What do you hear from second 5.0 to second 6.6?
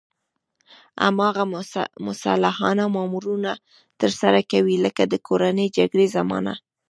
د کورنۍ جګړې زمانه.